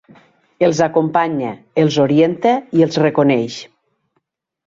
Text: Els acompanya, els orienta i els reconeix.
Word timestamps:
Els 0.67 0.79
acompanya, 0.85 1.51
els 1.83 1.99
orienta 2.05 2.53
i 2.79 2.85
els 2.87 2.99
reconeix. 3.05 3.59